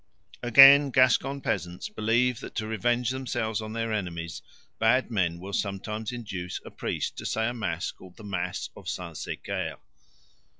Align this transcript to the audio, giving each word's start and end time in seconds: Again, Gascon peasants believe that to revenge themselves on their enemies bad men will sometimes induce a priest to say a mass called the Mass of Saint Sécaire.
Again, 0.41 0.89
Gascon 0.89 1.41
peasants 1.41 1.87
believe 1.87 2.39
that 2.39 2.55
to 2.55 2.65
revenge 2.65 3.11
themselves 3.11 3.61
on 3.61 3.73
their 3.73 3.93
enemies 3.93 4.41
bad 4.79 5.11
men 5.11 5.39
will 5.39 5.53
sometimes 5.53 6.11
induce 6.11 6.59
a 6.65 6.71
priest 6.71 7.15
to 7.19 7.25
say 7.27 7.47
a 7.47 7.53
mass 7.53 7.91
called 7.91 8.17
the 8.17 8.23
Mass 8.23 8.71
of 8.75 8.89
Saint 8.89 9.13
Sécaire. 9.15 9.77